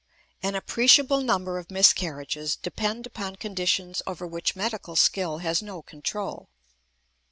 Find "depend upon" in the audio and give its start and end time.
2.55-3.35